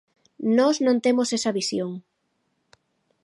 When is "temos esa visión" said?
1.05-1.91